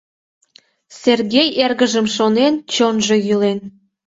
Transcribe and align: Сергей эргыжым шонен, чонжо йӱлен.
Сергей 1.01 1.49
эргыжым 1.63 2.07
шонен, 2.15 2.53
чонжо 2.73 3.15
йӱлен. 3.27 3.59